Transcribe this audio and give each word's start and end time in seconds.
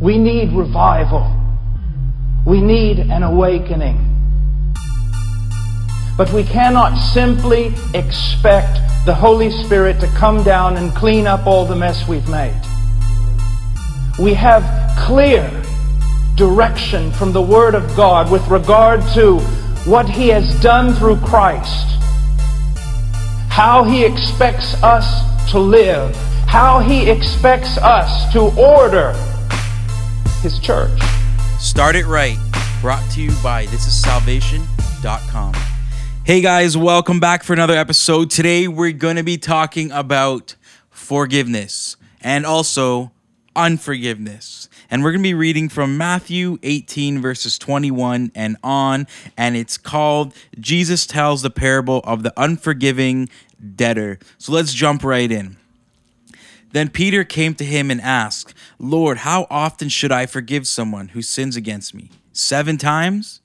We 0.00 0.16
need 0.16 0.52
revival. 0.52 1.34
We 2.46 2.60
need 2.60 3.00
an 3.00 3.24
awakening. 3.24 4.04
But 6.16 6.32
we 6.32 6.44
cannot 6.44 6.96
simply 6.96 7.74
expect 7.94 8.78
the 9.06 9.14
Holy 9.14 9.50
Spirit 9.50 9.98
to 10.00 10.06
come 10.08 10.44
down 10.44 10.76
and 10.76 10.94
clean 10.94 11.26
up 11.26 11.48
all 11.48 11.66
the 11.66 11.74
mess 11.74 12.06
we've 12.06 12.28
made. 12.28 12.60
We 14.20 14.34
have 14.34 14.62
clear 14.98 15.50
direction 16.36 17.10
from 17.10 17.32
the 17.32 17.42
Word 17.42 17.74
of 17.74 17.96
God 17.96 18.30
with 18.30 18.46
regard 18.46 19.00
to 19.14 19.40
what 19.84 20.08
He 20.08 20.28
has 20.28 20.60
done 20.60 20.94
through 20.94 21.16
Christ, 21.16 21.98
how 23.48 23.82
He 23.82 24.04
expects 24.04 24.80
us 24.80 25.50
to 25.50 25.58
live, 25.58 26.14
how 26.46 26.78
He 26.78 27.10
expects 27.10 27.78
us 27.78 28.32
to 28.32 28.42
order 28.56 29.12
His 30.40 30.58
church. 30.60 31.00
Start 31.58 31.96
It 31.96 32.06
Right, 32.06 32.38
brought 32.80 33.10
to 33.12 33.20
you 33.20 33.30
by 33.42 33.66
thisissalvation.com. 33.66 35.54
Hey 36.24 36.40
guys, 36.40 36.76
welcome 36.76 37.18
back 37.18 37.42
for 37.42 37.54
another 37.54 37.74
episode. 37.74 38.30
Today 38.30 38.68
we're 38.68 38.92
going 38.92 39.16
to 39.16 39.24
be 39.24 39.36
talking 39.36 39.90
about 39.90 40.54
forgiveness 40.90 41.96
and 42.20 42.46
also 42.46 43.10
unforgiveness. 43.56 44.68
And 44.90 45.02
we're 45.02 45.10
going 45.10 45.22
to 45.22 45.28
be 45.28 45.34
reading 45.34 45.68
from 45.68 45.96
Matthew 45.98 46.58
18, 46.62 47.20
verses 47.20 47.58
21 47.58 48.30
and 48.34 48.56
on. 48.62 49.06
And 49.36 49.56
it's 49.56 49.76
called 49.76 50.34
Jesus 50.60 51.04
Tells 51.06 51.42
the 51.42 51.50
Parable 51.50 52.00
of 52.04 52.22
the 52.22 52.32
Unforgiving 52.36 53.28
Debtor. 53.74 54.20
So 54.38 54.52
let's 54.52 54.72
jump 54.72 55.02
right 55.02 55.30
in. 55.30 55.56
Then 56.72 56.90
Peter 56.90 57.24
came 57.24 57.54
to 57.54 57.64
him 57.64 57.90
and 57.90 58.00
asked, 58.00 58.54
Lord, 58.78 59.18
how 59.18 59.46
often 59.50 59.88
should 59.88 60.12
I 60.12 60.26
forgive 60.26 60.66
someone 60.66 61.08
who 61.08 61.22
sins 61.22 61.56
against 61.56 61.94
me? 61.94 62.10
Seven 62.32 62.76
times? 62.76 63.40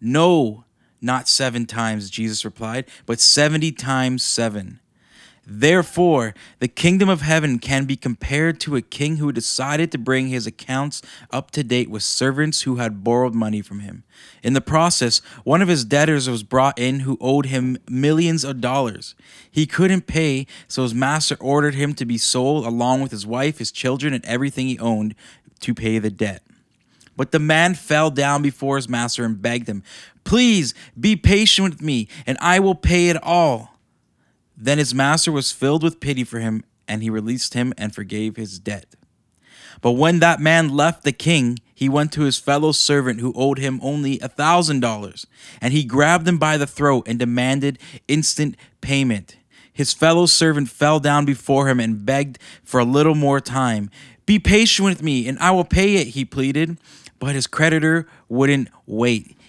No, 0.00 0.64
not 1.00 1.28
seven 1.28 1.66
times, 1.66 2.10
Jesus 2.10 2.44
replied, 2.44 2.86
but 3.06 3.20
70 3.20 3.72
times 3.72 4.22
seven. 4.22 4.80
Therefore, 5.48 6.34
the 6.58 6.66
kingdom 6.66 7.08
of 7.08 7.20
heaven 7.20 7.60
can 7.60 7.84
be 7.84 7.94
compared 7.94 8.58
to 8.60 8.74
a 8.74 8.82
king 8.82 9.18
who 9.18 9.30
decided 9.30 9.92
to 9.92 9.98
bring 9.98 10.26
his 10.26 10.44
accounts 10.44 11.02
up 11.30 11.52
to 11.52 11.62
date 11.62 11.88
with 11.88 12.02
servants 12.02 12.62
who 12.62 12.76
had 12.76 13.04
borrowed 13.04 13.32
money 13.32 13.62
from 13.62 13.78
him. 13.78 14.02
In 14.42 14.54
the 14.54 14.60
process, 14.60 15.18
one 15.44 15.62
of 15.62 15.68
his 15.68 15.84
debtors 15.84 16.28
was 16.28 16.42
brought 16.42 16.76
in 16.80 17.00
who 17.00 17.16
owed 17.20 17.46
him 17.46 17.78
millions 17.88 18.42
of 18.42 18.60
dollars. 18.60 19.14
He 19.48 19.66
couldn't 19.66 20.08
pay, 20.08 20.48
so 20.66 20.82
his 20.82 20.94
master 20.94 21.36
ordered 21.38 21.76
him 21.76 21.94
to 21.94 22.04
be 22.04 22.18
sold 22.18 22.66
along 22.66 23.02
with 23.02 23.12
his 23.12 23.26
wife, 23.26 23.58
his 23.58 23.70
children, 23.70 24.12
and 24.12 24.24
everything 24.24 24.66
he 24.66 24.80
owned 24.80 25.14
to 25.60 25.74
pay 25.74 26.00
the 26.00 26.10
debt. 26.10 26.42
But 27.16 27.30
the 27.30 27.38
man 27.38 27.74
fell 27.74 28.10
down 28.10 28.42
before 28.42 28.76
his 28.76 28.88
master 28.88 29.24
and 29.24 29.40
begged 29.40 29.68
him, 29.68 29.84
Please 30.24 30.74
be 30.98 31.14
patient 31.14 31.70
with 31.70 31.82
me, 31.82 32.08
and 32.26 32.36
I 32.40 32.58
will 32.58 32.74
pay 32.74 33.10
it 33.10 33.22
all. 33.22 33.75
Then 34.56 34.78
his 34.78 34.94
master 34.94 35.30
was 35.30 35.52
filled 35.52 35.82
with 35.82 36.00
pity 36.00 36.24
for 36.24 36.40
him, 36.40 36.64
and 36.88 37.02
he 37.02 37.10
released 37.10 37.54
him 37.54 37.74
and 37.76 37.94
forgave 37.94 38.36
his 38.36 38.58
debt. 38.58 38.96
But 39.82 39.92
when 39.92 40.20
that 40.20 40.40
man 40.40 40.70
left 40.70 41.04
the 41.04 41.12
king, 41.12 41.58
he 41.74 41.88
went 41.88 42.12
to 42.12 42.22
his 42.22 42.38
fellow 42.38 42.72
servant 42.72 43.20
who 43.20 43.34
owed 43.36 43.58
him 43.58 43.78
only 43.82 44.18
a 44.20 44.28
thousand 44.28 44.80
dollars, 44.80 45.26
and 45.60 45.72
he 45.72 45.84
grabbed 45.84 46.26
him 46.26 46.38
by 46.38 46.56
the 46.56 46.66
throat 46.66 47.06
and 47.06 47.18
demanded 47.18 47.78
instant 48.08 48.56
payment. 48.80 49.36
His 49.72 49.92
fellow 49.92 50.24
servant 50.24 50.70
fell 50.70 51.00
down 51.00 51.26
before 51.26 51.68
him 51.68 51.80
and 51.80 52.06
begged 52.06 52.38
for 52.64 52.80
a 52.80 52.84
little 52.84 53.14
more 53.14 53.40
time. 53.40 53.90
Be 54.24 54.38
patient 54.38 54.86
with 54.86 55.02
me, 55.02 55.28
and 55.28 55.38
I 55.38 55.50
will 55.50 55.64
pay 55.64 55.96
it, 55.96 56.08
he 56.08 56.24
pleaded. 56.24 56.78
But 57.18 57.34
his 57.34 57.46
creditor 57.46 58.06
wouldn't 58.28 58.68
wait. 58.86 59.36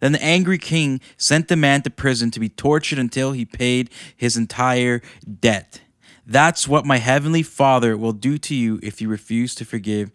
Then 0.00 0.12
the 0.12 0.22
angry 0.22 0.58
king 0.58 1.00
sent 1.16 1.48
the 1.48 1.56
man 1.56 1.82
to 1.82 1.90
prison 1.90 2.30
to 2.32 2.40
be 2.40 2.48
tortured 2.48 2.98
until 2.98 3.32
he 3.32 3.44
paid 3.44 3.90
his 4.16 4.36
entire 4.36 5.02
debt. 5.40 5.80
That's 6.26 6.66
what 6.66 6.84
my 6.84 6.98
heavenly 6.98 7.42
Father 7.42 7.96
will 7.96 8.12
do 8.12 8.38
to 8.38 8.54
you 8.54 8.80
if 8.82 9.00
you 9.00 9.08
refuse 9.08 9.54
to 9.56 9.64
forgive 9.64 10.10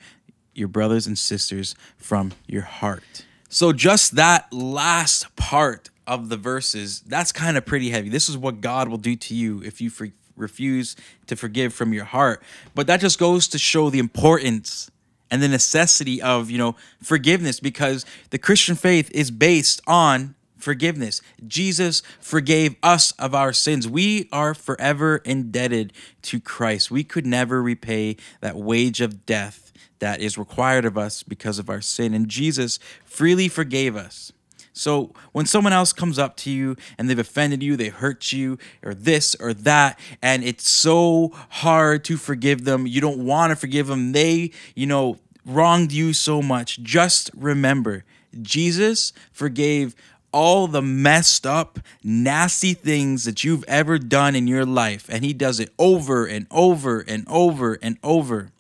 your 0.54 0.68
brothers 0.68 1.06
and 1.06 1.18
sisters 1.18 1.76
from 1.98 2.34
your 2.48 2.62
heart. 2.62 3.26
So, 3.50 3.74
just 3.74 4.16
that 4.16 4.52
last 4.52 5.36
part 5.36 5.90
of 6.08 6.30
the 6.30 6.38
verses, 6.38 7.02
that's 7.02 7.32
kind 7.32 7.58
of 7.58 7.66
pretty 7.66 7.90
heavy. 7.90 8.10
This 8.10 8.30
is 8.30 8.38
what 8.38 8.62
God 8.62 8.88
will 8.88 8.98
do 8.98 9.16
to 9.16 9.36
you 9.36 9.62
if 9.64 9.82
you 9.82 9.90
for- 9.90 10.10
refuse 10.36 10.96
to 11.28 11.36
forgive 11.36 11.74
from 11.74 11.94
your 11.94 12.06
heart. 12.06 12.42
But 12.74 12.88
that 12.88 13.02
just 13.02 13.20
goes 13.20 13.48
to 13.50 13.58
show 13.58 13.90
the 13.90 14.00
importance 14.00 14.90
and 15.32 15.42
the 15.42 15.48
necessity 15.48 16.22
of, 16.22 16.50
you 16.50 16.58
know, 16.58 16.76
forgiveness 17.02 17.60
because 17.60 18.06
the 18.30 18.38
Christian 18.38 18.76
faith 18.76 19.10
is 19.12 19.32
based 19.32 19.82
on 19.88 20.36
forgiveness. 20.58 21.22
Jesus 21.46 22.02
forgave 22.20 22.76
us 22.82 23.12
of 23.14 23.36
our 23.36 23.54
sins. 23.54 23.88
We 23.88 24.28
are 24.32 24.54
forever 24.54 25.18
indebted 25.18 25.94
to 26.24 26.40
Christ. 26.40 26.90
We 26.90 27.04
could 27.04 27.26
never 27.26 27.62
repay 27.62 28.18
that 28.42 28.56
wage 28.56 29.02
of 29.02 29.26
death 29.26 29.72
that 30.00 30.22
is 30.22 30.38
required 30.38 30.86
of 30.86 30.98
us 30.98 31.24
because 31.24 31.60
of 31.60 31.70
our 31.70 31.82
sin. 31.82 32.14
And 32.14 32.28
Jesus 32.28 32.80
freely 33.06 33.48
forgave 33.48 33.96
us. 33.96 34.32
So 34.76 35.14
when 35.32 35.46
someone 35.46 35.72
else 35.72 35.94
comes 35.94 36.20
up 36.20 36.36
to 36.38 36.52
you 36.52 36.76
and 36.98 37.10
they've 37.10 37.18
offended 37.18 37.64
you, 37.64 37.78
they 37.78 37.88
hurt 37.88 38.34
you, 38.34 38.60
or 38.84 38.94
this 38.94 39.34
or 39.40 39.54
that, 39.54 39.98
and 40.22 40.44
it's 40.44 40.70
so 40.70 41.32
hard 41.50 42.04
to 42.06 42.18
forgive 42.18 42.66
them, 42.66 42.86
you 42.86 43.00
don't 43.00 43.26
want 43.26 43.52
to 43.52 43.56
forgive 43.56 43.88
them, 43.88 44.12
they, 44.12 44.52
you 44.76 44.86
know, 44.86 45.18
wronged 45.46 45.94
you 45.94 46.12
so 46.12 46.42
much, 46.42 46.84
just 46.84 47.32
remember 47.36 48.04
Jesus 48.42 49.14
forgave 49.32 49.96
all 50.34 50.68
the 50.68 50.82
messed 50.82 51.48
up, 51.48 51.80
nasty 52.04 52.74
things 52.74 53.24
that 53.24 53.46
you've 53.46 53.64
ever 53.70 53.98
done 53.98 54.36
in 54.36 54.48
your 54.48 54.66
life. 54.66 55.08
And 55.10 55.24
He 55.24 55.32
does 55.32 55.62
it 55.62 55.72
over 55.80 56.26
and 56.26 56.46
over 56.52 57.00
and 57.00 57.26
over 57.30 57.80
and 57.82 57.98
over. 58.04 58.52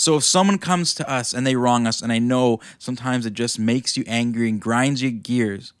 So 0.00 0.16
if 0.16 0.24
someone 0.24 0.56
comes 0.56 0.94
to 0.94 1.06
us 1.06 1.34
and 1.34 1.46
they 1.46 1.56
wrong 1.56 1.86
us, 1.86 2.00
and 2.00 2.10
I 2.10 2.18
know 2.18 2.58
sometimes 2.78 3.26
it 3.26 3.34
just 3.34 3.58
makes 3.58 3.98
you 3.98 4.04
angry 4.06 4.48
and 4.48 4.58
grinds 4.58 5.02
your 5.02 5.10
gears, 5.10 5.74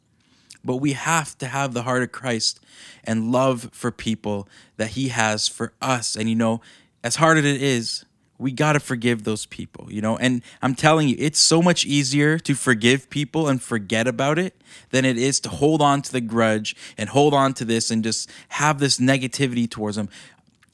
but 0.62 0.76
we 0.76 0.92
have 0.92 1.38
to 1.38 1.46
have 1.46 1.72
the 1.72 1.84
heart 1.84 2.02
of 2.02 2.12
Christ 2.12 2.60
and 3.02 3.32
love 3.32 3.70
for 3.72 3.90
people 3.90 4.46
that 4.76 4.88
He 4.88 5.08
has 5.08 5.48
for 5.48 5.72
us. 5.80 6.16
And 6.16 6.28
you 6.28 6.34
know, 6.34 6.60
as 7.02 7.16
hard 7.16 7.38
as 7.38 7.46
it 7.46 7.62
is, 7.62 8.04
we 8.36 8.52
got 8.52 8.74
to 8.74 8.80
forgive 8.80 9.24
those 9.24 9.46
people, 9.46 9.90
you 9.90 10.02
know? 10.02 10.18
And 10.18 10.42
I'm 10.60 10.74
telling 10.74 11.08
you, 11.08 11.16
it's 11.18 11.40
so 11.40 11.62
much 11.62 11.86
easier 11.86 12.38
to 12.40 12.54
forgive 12.54 13.08
people 13.08 13.48
and 13.48 13.62
forget 13.62 14.06
about 14.06 14.38
it 14.38 14.54
than 14.90 15.06
it 15.06 15.16
is 15.16 15.40
to 15.40 15.48
hold 15.48 15.80
on 15.80 16.02
to 16.02 16.12
the 16.12 16.20
grudge 16.20 16.76
and 16.98 17.08
hold 17.08 17.32
on 17.32 17.54
to 17.54 17.64
this 17.64 17.90
and 17.90 18.04
just 18.04 18.28
have 18.50 18.80
this 18.80 18.98
negativity 18.98 19.68
towards 19.68 19.96
them. 19.96 20.10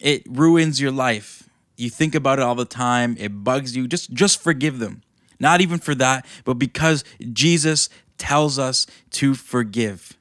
It 0.01 0.25
ruins 0.29 0.81
your 0.81 0.91
life. 0.91 1.46
You 1.77 1.91
think 1.91 2.15
about 2.15 2.39
it 2.39 2.43
all 2.43 2.55
the 2.55 2.65
time, 2.65 3.17
it 3.19 3.45
bugs 3.45 3.77
you. 3.77 3.87
Just 3.87 4.13
just 4.13 4.43
forgive 4.43 4.79
them. 4.79 5.03
Not 5.39 5.61
even 5.61 5.79
for 5.79 5.95
that, 5.97 6.25
but 6.45 6.55
because 6.55 7.05
Jesus 7.33 7.89
tells 8.19 8.59
us 8.59 8.87
to 9.11 9.35
forgive. 9.35 10.17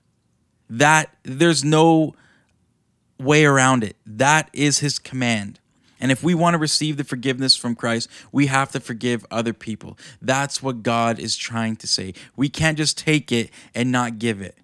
That 0.70 1.16
there's 1.24 1.64
no 1.64 2.16
way 3.18 3.46
around 3.46 3.84
it. 3.84 3.96
That 4.06 4.50
is 4.52 4.80
his 4.80 5.00
command. 5.00 5.60
And 6.00 6.12
if 6.12 6.24
we 6.24 6.36
want 6.36 6.56
to 6.56 6.58
receive 6.58 6.98
the 6.98 7.04
forgiveness 7.04 7.56
from 7.56 7.76
Christ, 7.76 8.10
we 8.32 8.48
have 8.48 8.72
to 8.74 8.80
forgive 8.80 9.26
other 9.32 9.54
people. 9.54 9.98
That's 10.22 10.62
what 10.62 10.84
God 10.84 11.20
is 11.20 11.38
trying 11.38 11.78
to 11.78 11.88
say. 11.88 12.14
We 12.36 12.50
can't 12.50 12.78
just 12.78 12.98
take 12.98 13.32
it 13.32 13.50
and 13.74 13.92
not 13.92 14.20
give 14.20 14.42
it. 14.42 14.58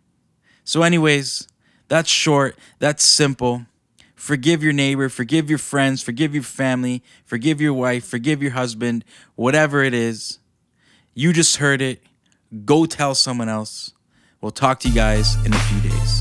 So, 0.66 0.84
anyways, 0.84 1.48
that's 1.88 2.10
short, 2.10 2.58
that's 2.80 3.04
simple. 3.04 3.66
Forgive 4.22 4.62
your 4.62 4.72
neighbor, 4.72 5.10
forgive 5.10 5.50
your 5.50 5.58
friends, 5.58 6.04
forgive 6.04 6.36
your 6.36 6.44
family, 6.44 7.02
forgive 7.26 7.60
your 7.60 7.74
wife, 7.74 8.06
forgive 8.06 8.40
your 8.40 8.52
husband, 8.52 9.04
whatever 9.34 9.82
it 9.82 9.96
is. 9.96 10.38
You 11.16 11.34
just 11.34 11.58
heard 11.58 11.82
it. 11.82 12.04
Go 12.64 12.86
tell 12.86 13.16
someone 13.16 13.50
else. 13.50 13.94
We'll 14.40 14.52
talk 14.52 14.80
to 14.82 14.90
you 14.90 14.94
guys 14.94 15.44
in 15.44 15.56
a 15.56 15.58
few 15.58 15.90
days. 15.90 16.21